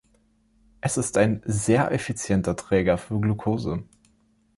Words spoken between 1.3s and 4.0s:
sehr effizienter Träger für Glukose.